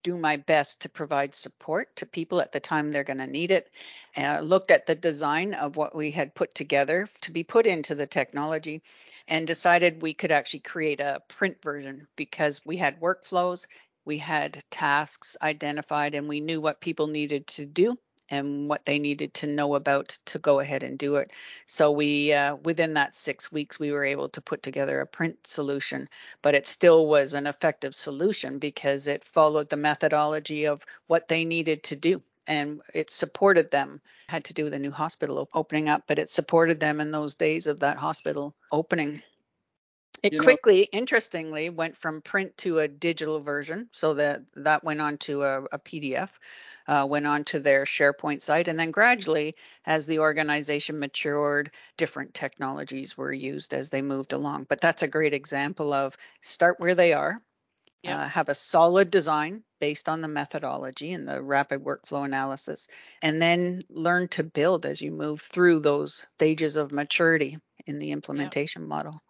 do 0.02 0.16
my 0.16 0.37
best 0.37 0.82
to 0.82 0.88
provide 0.88 1.35
support 1.35 1.94
to 1.97 2.06
people 2.06 2.40
at 2.40 2.52
the 2.52 2.61
time 2.61 2.90
they're 2.90 3.04
going 3.04 3.18
to 3.18 3.26
need 3.26 3.50
it. 3.50 3.70
And 4.16 4.26
I 4.26 4.40
looked 4.40 4.70
at 4.70 4.87
the 4.87 4.94
design 4.94 5.54
of 5.54 5.76
what 5.76 5.94
we 5.94 6.11
had 6.11 6.35
put 6.35 6.54
together 6.54 7.09
to 7.23 7.32
be 7.32 7.44
put 7.44 7.66
into 7.66 7.94
the 7.94 8.06
technology 8.06 8.82
and 9.29 9.47
decided 9.47 10.03
we 10.03 10.15
could 10.15 10.33
actually 10.33 10.61
create 10.61 11.00
a 11.00 11.23
print 11.29 11.62
version 11.62 12.07
because 12.17 12.61
we 12.65 12.77
had 12.77 13.00
workflows, 13.00 13.67
we 14.05 14.19
had 14.19 14.62
tasks 14.71 15.37
identified, 15.43 16.15
and 16.15 16.29
we 16.29 16.41
knew 16.41 16.61
what 16.61 16.81
people 16.81 17.07
needed 17.07 17.47
to 17.47 17.67
do 17.67 17.97
and 18.31 18.69
what 18.69 18.85
they 18.85 18.99
needed 18.99 19.35
to 19.35 19.47
know 19.47 19.75
about 19.75 20.09
to 20.25 20.39
go 20.39 20.61
ahead 20.61 20.83
and 20.83 20.99
do 20.99 21.17
it. 21.17 21.31
So 21.67 21.91
we, 21.91 22.33
uh, 22.33 22.57
within 22.57 22.95
that 22.95 23.15
six 23.15 23.50
weeks, 23.50 23.79
we 23.79 23.91
were 23.93 24.05
able 24.05 24.29
to 24.31 24.41
put 24.41 24.62
together 24.62 25.00
a 25.00 25.07
print 25.07 25.47
solution, 25.47 26.09
but 26.43 26.55
it 26.55 26.67
still 26.67 27.07
was 27.07 27.35
an 27.35 27.47
effective 27.47 27.95
solution 27.95 28.59
because 28.59 29.07
it 29.07 29.25
followed 29.25 29.69
the 29.69 29.77
methodology 29.77 30.67
of 30.67 30.85
what 31.09 31.29
they 31.29 31.45
needed 31.45 31.83
to 31.85 31.97
do. 31.97 32.23
And 32.47 32.80
it 32.94 33.11
supported 33.11 33.70
them. 33.70 34.00
Had 34.28 34.44
to 34.44 34.54
do 34.54 34.64
with 34.64 34.75
a 34.75 34.78
new 34.78 34.90
hospital 34.90 35.49
opening 35.52 35.88
up, 35.88 36.04
but 36.06 36.18
it 36.18 36.28
supported 36.28 36.80
them 36.80 37.00
in 37.00 37.11
those 37.11 37.35
days 37.35 37.66
of 37.66 37.80
that 37.80 37.97
hospital 37.97 38.54
opening. 38.73 39.23
It 40.23 40.32
You 40.35 40.38
know- 40.38 40.44
quickly, 40.44 40.82
interestingly, 40.82 41.70
went 41.70 41.97
from 41.97 42.20
print 42.20 42.56
to 42.59 42.80
a 42.80 42.88
digital 42.88 43.40
version. 43.40 43.88
So 43.92 44.14
that 44.14 44.42
that 44.56 44.85
went 44.85 45.00
on 45.00 45.16
to 45.18 45.42
a, 45.42 45.62
a 45.64 45.78
PDF, 45.78 46.28
uh, 46.87 47.06
went 47.09 47.26
on 47.26 47.44
to 47.44 47.59
their 47.61 47.85
SharePoint 47.85 48.42
site, 48.42 48.68
and 48.68 48.78
then 48.78 48.90
gradually, 48.90 49.54
as 49.87 50.06
the 50.06 50.18
organization 50.18 50.99
matured, 50.99 51.73
different 51.97 52.35
technologies 52.35 53.16
were 53.16 53.32
used 53.32 53.73
as 53.73 53.88
they 53.88 54.02
moved 54.02 54.32
along. 54.35 54.64
But 54.64 54.80
that's 54.82 55.02
a 55.02 55.09
great 55.09 55.32
example 55.32 55.94
of 55.94 56.16
start 56.42 56.78
where 56.80 56.94
they 56.94 57.14
are, 57.14 57.40
Yep. 58.02 58.19
uh, 58.19 58.28
have 58.28 58.49
a 58.49 58.54
solid 58.54 59.11
design 59.11 59.62
based 59.78 60.09
on 60.09 60.21
the 60.21 60.28
methodology 60.28 61.12
and 61.12 61.28
the 61.28 61.42
rapid 61.42 61.85
workflow 61.85 62.25
analysis, 62.25 62.88
and 63.23 63.40
then 63.40 63.83
learn 63.90 64.28
to 64.28 64.42
build 64.42 64.87
as 64.87 65.02
you 65.02 65.11
move 65.11 65.40
through 65.40 65.80
those 65.80 66.26
stages 66.35 66.76
of 66.76 66.92
maturity 66.92 67.59
in 67.87 67.99
the 67.99 68.12
implementation 68.12 68.87
model. 68.87 69.21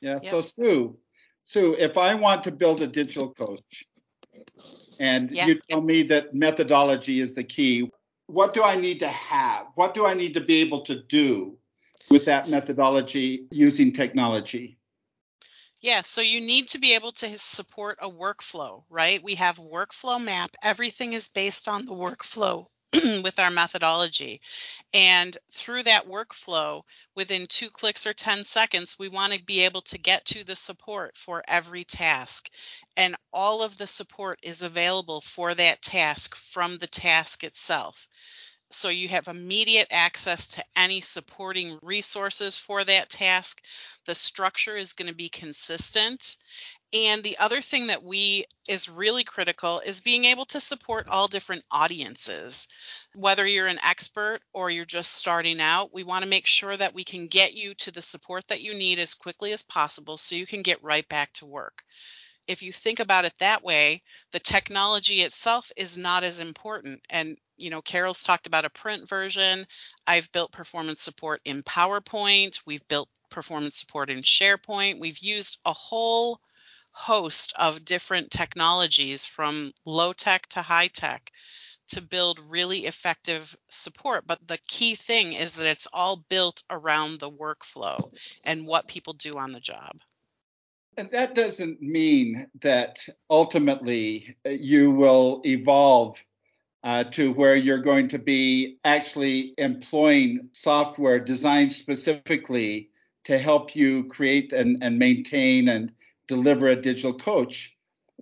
Yeah. 0.00 0.18
Yep. 0.22 0.30
So 0.30 0.40
Sue, 0.40 0.98
Sue, 1.42 1.74
if 1.78 1.96
I 1.96 2.14
want 2.14 2.42
to 2.44 2.50
build 2.50 2.82
a 2.82 2.86
digital 2.86 3.32
coach, 3.32 3.86
and 4.98 5.30
Yeah. 5.30 5.46
you 5.46 5.60
tell 5.70 5.80
me 5.80 6.02
that 6.04 6.34
methodology 6.34 7.20
is 7.20 7.34
the 7.34 7.44
key, 7.44 7.90
what 8.26 8.52
do 8.52 8.62
I 8.62 8.76
need 8.76 8.98
to 9.00 9.08
have? 9.08 9.66
What 9.74 9.94
do 9.94 10.04
I 10.04 10.14
need 10.14 10.34
to 10.34 10.40
be 10.40 10.56
able 10.56 10.82
to 10.82 11.02
do 11.02 11.56
with 12.10 12.24
that 12.26 12.48
methodology 12.48 13.46
using 13.50 13.92
technology? 13.92 14.77
Yeah, 15.80 16.02
so 16.02 16.20
you 16.20 16.40
need 16.40 16.68
to 16.68 16.78
be 16.78 16.94
able 16.94 17.12
to 17.12 17.36
support 17.36 17.98
a 18.00 18.08
workflow, 18.10 18.84
right? 18.88 19.22
We 19.22 19.34
have 19.36 19.58
workflow 19.58 20.22
map. 20.22 20.54
Everything 20.62 21.12
is 21.14 21.28
based 21.28 21.66
on 21.68 21.84
the 21.84 21.94
workflow 21.94 22.66
with 22.92 23.38
our 23.38 23.50
methodology. 23.50 24.40
And 24.92 25.36
through 25.52 25.84
that 25.84 26.08
workflow, 26.08 26.82
within 27.14 27.46
two 27.48 27.70
clicks 27.70 28.06
or 28.06 28.12
10 28.12 28.44
seconds, 28.44 28.98
we 28.98 29.08
want 29.08 29.32
to 29.32 29.42
be 29.44 29.60
able 29.60 29.82
to 29.82 29.98
get 29.98 30.24
to 30.26 30.44
the 30.44 30.56
support 30.56 31.16
for 31.16 31.42
every 31.48 31.84
task. 31.84 32.48
And 32.96 33.16
all 33.32 33.62
of 33.62 33.76
the 33.78 33.86
support 33.86 34.40
is 34.42 34.62
available 34.62 35.20
for 35.20 35.54
that 35.54 35.82
task 35.82 36.36
from 36.36 36.78
the 36.78 36.88
task 36.88 37.44
itself. 37.44 38.08
So 38.70 38.88
you 38.90 39.08
have 39.08 39.28
immediate 39.28 39.88
access 39.90 40.48
to 40.48 40.64
any 40.76 41.00
supporting 41.00 41.78
resources 41.82 42.58
for 42.58 42.84
that 42.84 43.08
task. 43.10 43.62
The 44.08 44.14
structure 44.14 44.74
is 44.74 44.94
going 44.94 45.10
to 45.10 45.14
be 45.14 45.28
consistent. 45.28 46.36
And 46.94 47.22
the 47.22 47.36
other 47.36 47.60
thing 47.60 47.88
that 47.88 48.02
we 48.02 48.46
is 48.66 48.88
really 48.88 49.22
critical 49.22 49.82
is 49.84 50.00
being 50.00 50.24
able 50.24 50.46
to 50.46 50.60
support 50.60 51.08
all 51.08 51.28
different 51.28 51.62
audiences. 51.70 52.68
Whether 53.14 53.46
you're 53.46 53.66
an 53.66 53.84
expert 53.84 54.40
or 54.54 54.70
you're 54.70 54.86
just 54.86 55.12
starting 55.12 55.60
out, 55.60 55.92
we 55.92 56.04
want 56.04 56.24
to 56.24 56.30
make 56.30 56.46
sure 56.46 56.74
that 56.74 56.94
we 56.94 57.04
can 57.04 57.26
get 57.26 57.52
you 57.52 57.74
to 57.74 57.90
the 57.90 58.00
support 58.00 58.48
that 58.48 58.62
you 58.62 58.72
need 58.72 58.98
as 58.98 59.12
quickly 59.12 59.52
as 59.52 59.62
possible 59.62 60.16
so 60.16 60.36
you 60.36 60.46
can 60.46 60.62
get 60.62 60.82
right 60.82 61.06
back 61.10 61.30
to 61.34 61.44
work. 61.44 61.84
If 62.48 62.62
you 62.62 62.72
think 62.72 62.98
about 62.98 63.26
it 63.26 63.34
that 63.38 63.62
way, 63.62 64.02
the 64.32 64.40
technology 64.40 65.20
itself 65.22 65.70
is 65.76 65.98
not 65.98 66.24
as 66.24 66.40
important. 66.40 67.02
And, 67.10 67.36
you 67.58 67.68
know, 67.68 67.82
Carol's 67.82 68.22
talked 68.22 68.46
about 68.46 68.64
a 68.64 68.70
print 68.70 69.06
version. 69.06 69.66
I've 70.06 70.32
built 70.32 70.50
performance 70.50 71.02
support 71.02 71.42
in 71.44 71.62
PowerPoint. 71.62 72.60
We've 72.66 72.86
built 72.88 73.10
performance 73.30 73.76
support 73.76 74.08
in 74.08 74.22
SharePoint. 74.22 74.98
We've 74.98 75.18
used 75.18 75.58
a 75.66 75.74
whole 75.74 76.40
host 76.90 77.52
of 77.56 77.84
different 77.84 78.30
technologies 78.30 79.26
from 79.26 79.72
low 79.84 80.14
tech 80.14 80.48
to 80.48 80.62
high 80.62 80.88
tech 80.88 81.30
to 81.88 82.00
build 82.00 82.40
really 82.40 82.86
effective 82.86 83.56
support. 83.68 84.26
But 84.26 84.46
the 84.46 84.58
key 84.66 84.94
thing 84.94 85.34
is 85.34 85.54
that 85.54 85.66
it's 85.66 85.86
all 85.92 86.16
built 86.16 86.62
around 86.70 87.18
the 87.18 87.30
workflow 87.30 88.10
and 88.42 88.66
what 88.66 88.88
people 88.88 89.12
do 89.12 89.38
on 89.38 89.52
the 89.52 89.60
job. 89.60 90.00
And 90.98 91.10
that 91.12 91.34
doesn't 91.34 91.80
mean 91.80 92.48
that 92.60 93.08
ultimately 93.30 94.36
uh, 94.44 94.50
you 94.50 94.90
will 94.90 95.40
evolve 95.46 96.22
uh, 96.84 97.04
to 97.04 97.32
where 97.32 97.56
you're 97.56 97.78
going 97.78 98.08
to 98.08 98.18
be 98.18 98.78
actually 98.84 99.54
employing 99.58 100.50
software 100.52 101.20
designed 101.20 101.72
specifically 101.72 102.90
to 103.24 103.38
help 103.38 103.76
you 103.76 104.04
create 104.04 104.52
and, 104.52 104.82
and 104.82 104.98
maintain 104.98 105.68
and 105.68 105.92
deliver 106.28 106.68
a 106.68 106.76
digital 106.80 107.14
coach. 107.14 107.76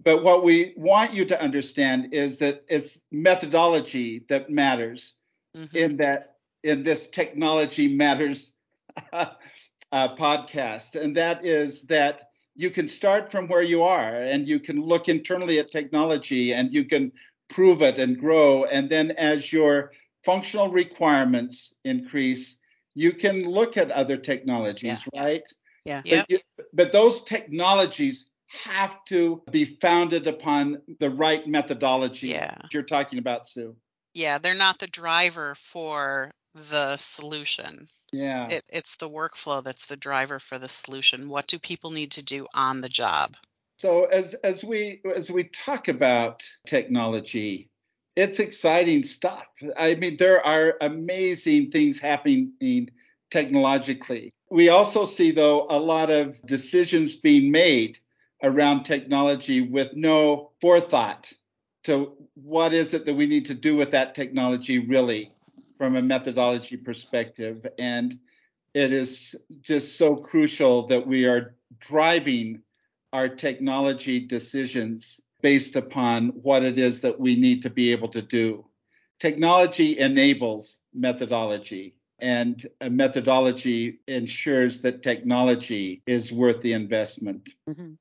But 0.05 0.23
what 0.23 0.45
we 0.45 0.75
want 0.77 1.15
you 1.15 1.25
to 1.27 1.43
understand 1.43 2.13
is 2.15 2.39
that 2.41 2.65
it's 2.69 3.01
methodology 3.11 4.25
that 4.29 4.51
matters 4.51 5.15
Mhm. 5.57 5.75
in 5.75 5.97
that 5.99 6.37
in 6.63 6.83
this 6.85 7.09
technology 7.09 7.89
matters 7.89 8.55
uh, 9.13 9.27
podcast, 10.17 10.95
and 11.01 11.17
that 11.17 11.45
is 11.45 11.83
that 11.85 12.25
you 12.57 12.71
can 12.71 12.89
start 12.89 13.31
from 13.31 13.49
where 13.49 13.63
you 13.63 13.83
are, 13.85 14.15
and 14.15 14.49
you 14.49 14.59
can 14.59 14.81
look 14.81 15.09
internally 15.09 15.59
at 15.59 15.71
technology, 15.71 16.53
and 16.53 16.73
you 16.73 16.85
can 16.85 17.13
prove 17.49 17.83
it 17.83 17.99
and 17.99 18.19
grow, 18.19 18.65
and 18.65 18.91
then 18.91 19.13
as 19.13 19.53
your 19.53 19.93
functional 20.25 20.71
requirements 20.71 21.75
increase, 21.85 22.57
you 22.95 23.13
can 23.13 23.43
look 23.43 23.77
at 23.77 23.91
other 23.91 24.17
technologies, 24.17 24.99
right? 25.15 25.43
Yeah. 25.85 26.03
Yep. 26.05 26.27
But, 26.27 26.31
you, 26.31 26.39
but 26.73 26.93
those 26.93 27.23
technologies 27.23 28.31
have 28.49 29.05
to 29.05 29.43
be 29.51 29.65
founded 29.65 30.27
upon 30.27 30.83
the 30.99 31.11
right 31.11 31.47
methodology 31.47 32.29
Yeah. 32.29 32.57
you're 32.73 32.83
talking 32.83 33.19
about, 33.19 33.47
Sue. 33.47 33.77
Yeah, 34.15 34.39
they're 34.39 34.55
not 34.55 34.79
the 34.79 34.87
driver 34.87 35.55
for 35.55 36.33
the 36.55 36.97
solution. 36.97 37.89
Yeah. 38.13 38.49
It, 38.49 38.65
it's 38.69 38.97
the 38.97 39.11
workflow 39.11 39.63
that's 39.63 39.87
the 39.87 39.97
driver 39.97 40.39
for 40.39 40.59
the 40.59 40.69
solution. 40.69 41.29
What 41.29 41.47
do 41.47 41.59
people 41.59 41.91
need 41.91 42.13
to 42.13 42.23
do 42.23 42.47
on 42.55 42.81
the 42.81 42.89
job? 42.89 43.37
So 43.79 44.05
as 44.05 44.35
as 44.35 44.65
we 44.65 45.03
as 45.15 45.31
we 45.31 45.45
talk 45.45 45.89
about 45.89 46.43
technology, 46.67 47.69
it's 48.15 48.41
exciting 48.41 49.03
stuff. 49.03 49.47
I 49.77 49.97
mean, 49.97 50.17
there 50.17 50.45
are 50.45 50.75
amazing 50.81 51.71
things 51.71 51.99
happening 51.99 52.89
technologically. 53.31 54.33
We 54.51 54.71
also 54.71 55.05
see 55.05 55.33
though 55.33 55.67
a 55.69 55.79
lot 55.79 56.09
of 56.11 56.41
decisions 56.47 57.17
being 57.17 57.51
made 57.51 57.99
around 58.43 58.85
technology 58.85 59.61
with 59.61 59.95
no 59.95 60.53
forethought 60.61 61.33
to 61.85 62.13
what 62.35 62.73
is 62.73 62.95
it 62.95 63.05
that 63.07 63.15
we 63.15 63.27
need 63.27 63.47
to 63.47 63.55
do 63.55 63.77
with 63.77 63.91
that 63.91 64.15
technology 64.15 64.79
really 64.79 65.33
from 65.77 65.97
a 65.97 66.03
methodology 66.03 66.77
perspective 66.77 67.67
and 67.79 68.19
it 68.75 68.93
is 68.93 69.35
just 69.63 69.97
so 69.97 70.17
crucial 70.17 70.87
that 70.87 71.07
we 71.07 71.25
are 71.25 71.57
driving 71.79 72.61
our 73.13 73.29
technology 73.29 74.21
decisions 74.21 75.21
based 75.41 75.77
upon 75.77 76.29
what 76.29 76.63
it 76.63 76.77
is 76.77 77.01
that 77.01 77.19
we 77.19 77.37
need 77.37 77.63
to 77.63 77.71
be 77.71 77.93
able 77.93 78.09
to 78.09 78.21
do. 78.21 78.67
Technology 79.19 79.99
enables 79.99 80.79
methodology, 80.93 81.95
and 82.19 82.67
a 82.83 82.91
methodology 82.91 84.01
ensures 84.09 84.83
that 84.83 85.03
technology 85.03 86.03
is 86.07 86.33
worth 86.33 86.61
the 86.61 86.75
investment. 86.75 87.51
hmm 87.67 87.95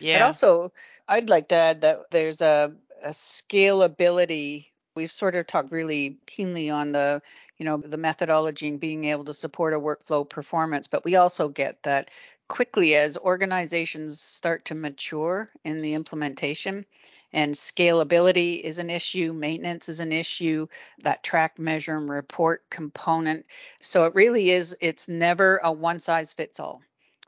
Yeah. 0.00 0.18
But 0.18 0.26
also, 0.26 0.72
I'd 1.06 1.28
like 1.28 1.48
to 1.48 1.56
add 1.56 1.82
that 1.82 2.10
there's 2.10 2.40
a, 2.40 2.74
a 3.04 3.10
scalability. 3.10 4.70
We've 4.96 5.12
sort 5.12 5.34
of 5.36 5.46
talked 5.46 5.70
really 5.72 6.18
keenly 6.26 6.70
on 6.70 6.92
the, 6.92 7.22
you 7.58 7.64
know, 7.66 7.76
the 7.78 7.96
methodology 7.98 8.68
and 8.68 8.80
being 8.80 9.04
able 9.06 9.24
to 9.26 9.34
support 9.34 9.74
a 9.74 9.78
workflow 9.80 10.28
performance, 10.28 10.88
but 10.88 11.04
we 11.04 11.16
also 11.16 11.48
get 11.48 11.82
that 11.84 12.10
quickly 12.48 12.94
as 12.96 13.16
organizations 13.18 14.20
start 14.20 14.66
to 14.66 14.74
mature 14.74 15.48
in 15.64 15.82
the 15.82 15.94
implementation 15.94 16.86
and 17.32 17.54
scalability 17.54 18.60
is 18.60 18.78
an 18.78 18.90
issue, 18.90 19.32
maintenance 19.32 19.88
is 19.88 20.00
an 20.00 20.12
issue, 20.12 20.66
that 21.02 21.22
track, 21.22 21.58
measure, 21.58 21.96
and 21.96 22.08
report 22.08 22.68
component. 22.70 23.46
So 23.80 24.06
it 24.06 24.14
really 24.14 24.50
is, 24.50 24.76
it's 24.80 25.08
never 25.08 25.58
a 25.62 25.72
one 25.72 25.98
size 25.98 26.32
fits 26.32 26.60
all 26.60 26.82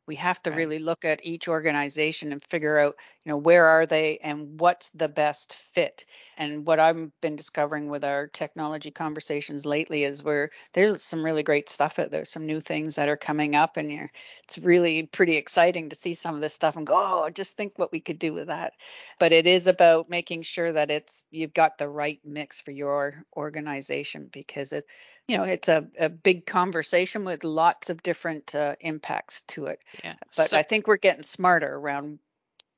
we 0.06 0.16
have 0.16 0.42
to 0.42 0.50
Right. 0.50 0.56
really 0.56 0.78
look 0.78 1.04
at 1.04 1.25
each 1.25 1.48
organization 1.48 2.32
and 2.32 2.42
figure 2.42 2.78
out 2.78 2.96
you 3.25 3.30
know 3.30 3.37
where 3.37 3.66
are 3.66 3.87
they 3.87 4.18
and 4.18 4.58
what's 4.58 4.88
the 4.90 5.08
best 5.08 5.54
fit 5.54 6.06
And 6.38 6.64
what 6.64 6.78
I've 6.78 7.11
been 7.21 7.35
discovering 7.35 7.88
with 7.90 8.04
our 8.04 8.28
technology 8.28 8.92
conversations 8.92 9.66
lately 9.66 10.04
is 10.04 10.23
where 10.23 10.50
there's 10.73 11.02
some 11.02 11.25
really 11.25 11.42
great 11.42 11.68
stuff 11.68 11.99
out 11.99 12.12
there, 12.12 12.25
some 12.25 12.47
new 12.47 12.61
things 12.61 12.95
that 12.95 13.09
are 13.09 13.16
coming 13.16 13.57
up, 13.57 13.76
and 13.76 13.90
you're, 13.90 14.11
it's 14.45 14.57
really 14.57 15.02
pretty 15.02 15.37
exciting 15.37 15.88
to 15.88 15.97
see 15.97 16.14
some 16.14 16.37
of 16.37 16.40
this 16.40 16.54
stuff 16.54 16.76
and 16.76 16.87
go, 16.87 16.95
oh, 16.95 17.28
just 17.28 17.57
think 17.57 17.76
what 17.76 17.90
we 17.90 17.99
could 17.99 18.21
do 18.21 18.33
with 18.33 18.47
that. 18.47 18.75
But 19.18 19.33
it 19.33 19.49
is 19.49 19.66
about 19.66 20.09
making 20.09 20.42
sure 20.42 20.73
that 20.73 20.92
it's 20.92 21.25
you've 21.33 21.52
got 21.52 21.76
the 21.76 21.88
right 21.88 22.21
mix 22.25 22.61
for 22.61 22.71
your 22.71 23.25
organization 23.37 24.30
because 24.33 24.73
it, 24.73 24.87
you 25.26 25.38
know, 25.38 25.42
it's 25.42 25.68
a, 25.68 25.88
a 25.99 26.09
big 26.09 26.47
conversation 26.47 27.25
with 27.25 27.42
lots 27.42 27.90
of 27.90 28.00
different 28.00 28.54
uh, 28.54 28.76
impacts 28.80 29.42
to 29.42 29.66
it. 29.66 29.80
Yeah. 30.04 30.14
But 30.21 30.50
So- 30.50 30.57
I 30.57 30.62
think 30.62 30.87
we're 30.87 30.99
getting 30.99 31.25
smarter 31.25 31.75
around 31.75 32.21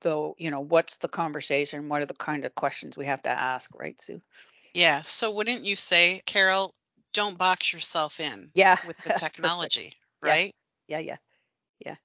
though 0.00 0.35
you 0.38 0.50
know 0.50 0.61
what's 0.61 0.99
the 0.99 1.09
conversation 1.09 1.88
what 1.88 2.02
are 2.02 2.07
the 2.07 2.14
kind 2.14 2.45
of 2.45 2.54
questions 2.54 2.97
we 2.97 3.07
have 3.07 3.23
to 3.23 3.30
ask 3.30 3.71
right 3.78 4.00
sue 4.00 4.21
yeah. 4.75 5.00
So 5.02 5.30
wouldn't 5.33 5.64
you 5.64 5.76
say, 5.76 6.23
Carol, 6.26 6.75
don't 7.12 7.37
box 7.37 7.73
yourself 7.73 8.21
in 8.21 8.50
yeah 8.54 8.76
with 8.87 8.97
the 9.02 9.11
technology, 9.11 9.95
right? 10.23 10.54
yeah 10.88 10.99
yeah 10.99 11.16
Yeah. 11.85 11.97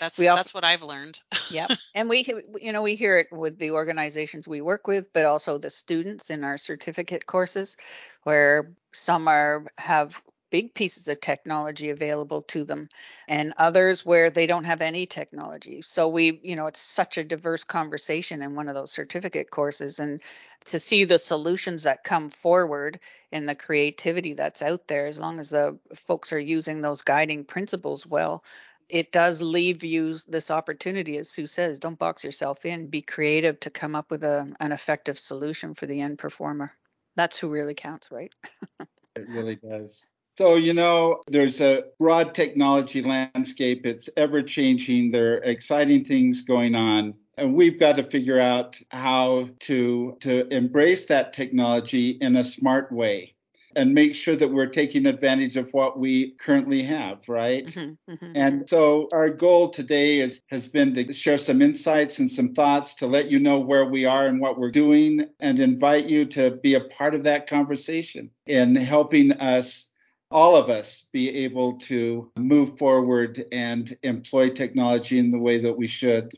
That's 0.00 0.18
We 0.18 0.28
al- 0.28 0.36
that's 0.36 0.54
what 0.54 0.64
I've 0.64 0.82
learned. 0.82 1.20
yeah 1.52 1.66
and 1.94 2.08
we 2.08 2.26
you 2.60 2.72
know 2.72 2.82
we 2.82 2.94
hear 2.94 3.18
it 3.18 3.28
with 3.32 3.58
the 3.58 3.72
organizations 3.72 4.48
we 4.48 4.60
work 4.60 4.86
with 4.86 5.12
but 5.12 5.26
also 5.26 5.58
the 5.58 5.70
students 5.70 6.30
in 6.30 6.44
our 6.44 6.58
certificate 6.58 7.26
courses 7.26 7.76
where 8.24 8.72
some 8.92 9.28
are 9.28 9.66
have 9.76 10.20
big 10.50 10.74
pieces 10.74 11.08
of 11.08 11.20
technology 11.20 11.90
available 11.90 12.42
to 12.42 12.64
them 12.64 12.88
and 13.28 13.52
others 13.56 14.04
where 14.04 14.30
they 14.30 14.46
don't 14.46 14.64
have 14.64 14.82
any 14.82 15.06
technology 15.06 15.82
so 15.82 16.08
we 16.08 16.40
you 16.42 16.56
know 16.56 16.66
it's 16.66 16.80
such 16.80 17.18
a 17.18 17.24
diverse 17.24 17.64
conversation 17.64 18.42
in 18.42 18.54
one 18.54 18.68
of 18.68 18.74
those 18.74 18.92
certificate 18.92 19.50
courses 19.50 19.98
and 19.98 20.20
to 20.64 20.78
see 20.78 21.04
the 21.04 21.18
solutions 21.18 21.84
that 21.84 22.04
come 22.04 22.30
forward 22.30 23.00
and 23.32 23.48
the 23.48 23.54
creativity 23.54 24.34
that's 24.34 24.62
out 24.62 24.86
there 24.88 25.06
as 25.06 25.18
long 25.18 25.38
as 25.38 25.50
the 25.50 25.78
folks 25.94 26.32
are 26.32 26.38
using 26.38 26.80
those 26.80 27.02
guiding 27.02 27.44
principles 27.44 28.06
well 28.06 28.42
it 28.88 29.12
does 29.12 29.42
leave 29.42 29.84
you 29.84 30.16
this 30.28 30.50
opportunity, 30.50 31.18
as 31.18 31.28
Sue 31.28 31.46
says, 31.46 31.78
don't 31.78 31.98
box 31.98 32.24
yourself 32.24 32.64
in, 32.64 32.86
be 32.86 33.02
creative 33.02 33.60
to 33.60 33.70
come 33.70 33.94
up 33.94 34.10
with 34.10 34.24
a, 34.24 34.50
an 34.60 34.72
effective 34.72 35.18
solution 35.18 35.74
for 35.74 35.84
the 35.84 36.00
end 36.00 36.18
performer. 36.18 36.72
That's 37.14 37.38
who 37.38 37.50
really 37.50 37.74
counts, 37.74 38.10
right? 38.10 38.32
It 39.16 39.28
really 39.28 39.56
does. 39.56 40.06
So, 40.38 40.54
you 40.54 40.72
know, 40.72 41.24
there's 41.26 41.60
a 41.60 41.82
broad 41.98 42.32
technology 42.32 43.02
landscape. 43.02 43.84
It's 43.84 44.08
ever 44.16 44.40
changing. 44.40 45.10
There 45.10 45.32
are 45.32 45.42
exciting 45.42 46.04
things 46.04 46.42
going 46.42 46.76
on. 46.76 47.14
And 47.36 47.56
we've 47.56 47.76
got 47.76 47.96
to 47.96 48.04
figure 48.04 48.38
out 48.38 48.78
how 48.90 49.48
to, 49.58 50.16
to 50.20 50.46
embrace 50.54 51.06
that 51.06 51.32
technology 51.32 52.10
in 52.20 52.36
a 52.36 52.44
smart 52.44 52.92
way 52.92 53.34
and 53.74 53.92
make 53.92 54.14
sure 54.14 54.36
that 54.36 54.52
we're 54.52 54.68
taking 54.68 55.06
advantage 55.06 55.56
of 55.56 55.74
what 55.74 55.98
we 55.98 56.36
currently 56.38 56.84
have, 56.84 57.28
right? 57.28 57.66
Mhm, 57.66 57.98
mhm. 58.08 58.32
And 58.36 58.68
so 58.68 59.08
our 59.12 59.30
goal 59.30 59.70
today 59.70 60.20
is 60.20 60.42
has 60.50 60.68
been 60.68 60.94
to 60.94 61.12
share 61.12 61.38
some 61.38 61.60
insights 61.60 62.20
and 62.20 62.30
some 62.30 62.54
thoughts 62.54 62.94
to 62.94 63.08
let 63.08 63.28
you 63.28 63.40
know 63.40 63.58
where 63.58 63.86
we 63.86 64.04
are 64.04 64.28
and 64.28 64.40
what 64.40 64.56
we're 64.56 64.70
doing 64.70 65.24
and 65.40 65.58
invite 65.58 66.06
you 66.06 66.26
to 66.26 66.52
be 66.62 66.74
a 66.74 66.84
part 66.84 67.16
of 67.16 67.24
that 67.24 67.48
conversation 67.48 68.30
in 68.46 68.76
helping 68.76 69.32
us 69.32 69.88
all 70.30 70.56
of 70.56 70.68
us 70.70 71.06
be 71.12 71.44
able 71.44 71.78
to 71.78 72.30
move 72.36 72.78
forward 72.78 73.44
and 73.52 73.96
employ 74.02 74.50
technology 74.50 75.18
in 75.18 75.30
the 75.30 75.38
way 75.38 75.58
that 75.58 75.76
we 75.76 75.86
should. 75.86 76.30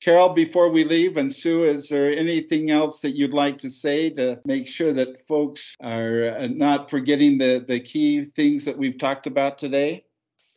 Carol, 0.00 0.30
before 0.30 0.68
we 0.68 0.82
leave, 0.82 1.16
and 1.16 1.32
Sue, 1.32 1.64
is 1.64 1.88
there 1.88 2.10
anything 2.10 2.70
else 2.70 3.00
that 3.00 3.16
you'd 3.16 3.34
like 3.34 3.58
to 3.58 3.70
say 3.70 4.10
to 4.10 4.40
make 4.44 4.66
sure 4.66 4.92
that 4.92 5.26
folks 5.28 5.76
are 5.80 6.36
uh, 6.36 6.48
not 6.48 6.90
forgetting 6.90 7.38
the, 7.38 7.64
the 7.66 7.78
key 7.78 8.24
things 8.24 8.64
that 8.64 8.76
we've 8.76 8.98
talked 8.98 9.28
about 9.28 9.58
today? 9.58 10.04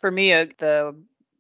for 0.06 0.12
me, 0.12 0.34
uh, 0.34 0.46
the 0.60 0.96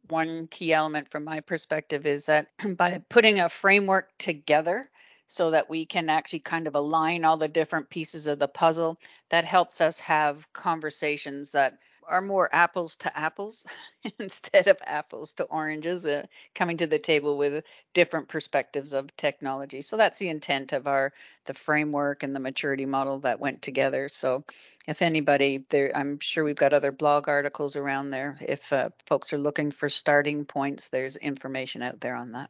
one 0.08 0.48
key 0.48 0.74
element 0.74 1.12
from 1.12 1.24
my 1.24 1.40
perspective 1.40 2.08
is 2.08 2.26
that 2.26 2.48
by 2.78 3.00
putting 3.10 3.40
a 3.40 3.48
framework 3.48 4.10
together 4.18 4.90
so 5.28 5.52
that 5.52 5.70
we 5.70 5.86
can 5.86 6.10
actually 6.10 6.40
kind 6.40 6.68
of 6.68 6.76
align 6.76 7.26
all 7.26 7.38
the 7.38 7.48
different 7.48 7.90
pieces 7.90 8.28
of 8.28 8.40
the 8.40 8.48
puzzle, 8.48 8.98
that 9.30 9.46
helps 9.46 9.82
us 9.82 10.00
have 10.00 10.52
conversations 10.54 11.54
that 11.54 11.78
are 12.08 12.22
more 12.22 12.48
apples 12.54 12.98
to 12.98 13.18
apples 13.18 13.66
instead 14.20 14.68
of 14.68 14.78
apples 14.86 15.34
to 15.34 15.44
oranges, 15.46 16.06
uh, 16.06 16.24
coming 16.54 16.78
to 16.78 16.86
the 16.86 17.00
table 17.00 17.36
with 17.36 17.64
different 17.94 18.28
perspectives 18.28 18.94
of 18.94 19.16
technology. 19.18 19.82
So 19.82 19.98
that's 19.98 20.20
the 20.20 20.30
intent 20.30 20.72
of 20.74 20.86
our 20.86 21.14
the 21.46 21.56
framework 21.56 22.22
and 22.22 22.36
the 22.36 22.40
maturity 22.40 22.86
model 22.86 23.20
that 23.20 23.40
went 23.40 23.64
together. 23.64 24.08
So 24.10 24.44
if 24.88 25.02
anybody 25.02 25.66
there 25.70 25.92
i'm 25.96 26.20
sure 26.20 26.44
we've 26.44 26.56
got 26.56 26.74
other 26.74 26.92
blog 26.92 27.28
articles 27.28 27.76
around 27.76 28.10
there 28.10 28.38
if 28.42 28.72
uh, 28.72 28.90
folks 29.06 29.34
are 29.34 29.38
looking 29.38 29.72
for 29.72 29.90
starting 29.90 30.46
points 30.46 30.90
there's 30.90 31.16
information 31.18 31.82
out 31.82 32.00
there 32.00 32.16
on 32.16 32.34
that 32.34 32.50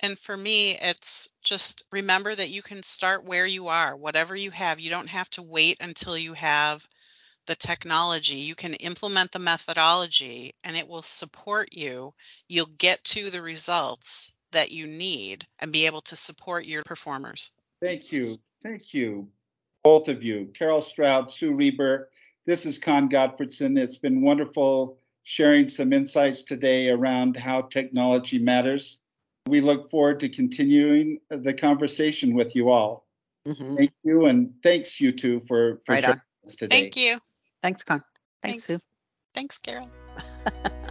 And 0.00 0.18
for 0.18 0.36
me, 0.36 0.76
it's 0.78 1.28
just 1.42 1.84
remember 1.92 2.34
that 2.34 2.50
you 2.50 2.62
can 2.62 2.82
start 2.82 3.24
where 3.24 3.46
you 3.46 3.68
are, 3.68 3.96
whatever 3.96 4.34
you 4.34 4.50
have. 4.50 4.80
You 4.80 4.90
don't 4.90 5.08
have 5.08 5.30
to 5.30 5.42
wait 5.42 5.78
until 5.80 6.18
you 6.18 6.32
have 6.34 6.86
the 7.46 7.54
technology. 7.54 8.36
You 8.36 8.54
can 8.54 8.74
implement 8.74 9.32
the 9.32 9.38
methodology 9.38 10.54
and 10.64 10.76
it 10.76 10.88
will 10.88 11.02
support 11.02 11.72
you. 11.72 12.14
You'll 12.48 12.66
get 12.66 13.02
to 13.04 13.30
the 13.30 13.42
results 13.42 14.32
that 14.52 14.70
you 14.70 14.86
need 14.86 15.46
and 15.58 15.72
be 15.72 15.86
able 15.86 16.02
to 16.02 16.16
support 16.16 16.66
your 16.66 16.82
performers. 16.82 17.50
Thank 17.80 18.12
you. 18.12 18.38
Thank 18.62 18.94
you, 18.94 19.28
both 19.82 20.08
of 20.08 20.22
you. 20.22 20.50
Carol 20.54 20.80
Stroud, 20.80 21.30
Sue 21.30 21.52
Reber. 21.52 22.10
This 22.46 22.64
is 22.66 22.78
Con 22.78 23.08
Gottfredson. 23.08 23.78
It's 23.78 23.96
been 23.96 24.22
wonderful 24.22 24.98
sharing 25.24 25.68
some 25.68 25.92
insights 25.92 26.42
today 26.44 26.88
around 26.88 27.36
how 27.36 27.62
technology 27.62 28.38
matters. 28.38 28.98
We 29.48 29.60
look 29.60 29.90
forward 29.90 30.20
to 30.20 30.28
continuing 30.28 31.18
the 31.30 31.52
conversation 31.52 32.34
with 32.34 32.54
you 32.54 32.70
all. 32.70 33.06
Mhm. 33.46 33.76
Thank 33.76 33.92
you, 34.04 34.26
and 34.26 34.52
thanks 34.62 35.00
you 35.00 35.12
two 35.12 35.40
for, 35.40 35.80
for 35.84 35.92
Right 35.92 36.02
joining 36.02 36.18
on. 36.18 36.48
us 36.48 36.54
today. 36.54 36.80
Thank 36.82 36.96
you. 36.96 37.18
thanks 37.60 37.82
con 37.82 38.02
thanks, 38.42 38.64
sue 38.64 38.78
Thanks, 39.34 39.58
Carol. 39.58 39.88